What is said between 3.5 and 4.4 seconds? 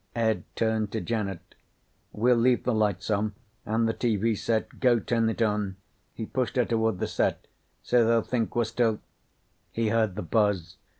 And the TV